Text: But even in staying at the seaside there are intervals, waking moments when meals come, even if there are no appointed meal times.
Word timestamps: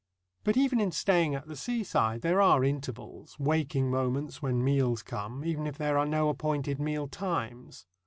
But 0.43 0.57
even 0.57 0.79
in 0.79 0.91
staying 0.91 1.35
at 1.35 1.45
the 1.45 1.55
seaside 1.55 2.21
there 2.23 2.41
are 2.41 2.63
intervals, 2.63 3.37
waking 3.39 3.91
moments 3.91 4.41
when 4.41 4.63
meals 4.63 5.03
come, 5.03 5.45
even 5.45 5.67
if 5.67 5.77
there 5.77 5.95
are 5.99 6.07
no 6.07 6.29
appointed 6.29 6.79
meal 6.79 7.07
times. 7.07 7.85